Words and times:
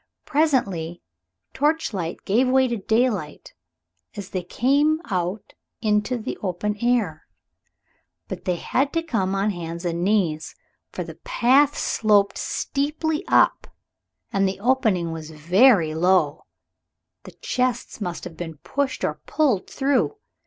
Presently 0.25 0.99
torchlight 1.53 2.25
gave 2.25 2.47
way 2.47 2.67
to 2.67 2.75
daylight 2.77 3.53
as 4.15 4.31
they 4.31 4.41
came 4.41 4.99
out 5.11 5.53
into 5.79 6.17
the 6.17 6.39
open 6.41 6.75
air. 6.77 7.27
But 8.27 8.45
they 8.45 8.55
had 8.55 8.91
to 8.93 9.03
come 9.03 9.35
on 9.35 9.51
hands 9.51 9.85
and 9.85 10.03
knees, 10.03 10.55
for 10.91 11.03
the 11.03 11.13
path 11.23 11.77
sloped 11.77 12.39
steeply 12.39 13.23
up 13.27 13.67
and 14.33 14.47
the 14.47 14.59
opening 14.59 15.11
was 15.11 15.29
very 15.29 15.93
low. 15.93 16.47
The 17.25 17.33
chests 17.33 18.01
must 18.01 18.23
have 18.23 18.35
been 18.35 18.55
pushed 18.57 19.03
or 19.03 19.19
pulled 19.27 19.69
through. 19.69 20.15